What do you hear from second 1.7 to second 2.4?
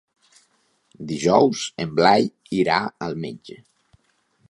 en Blai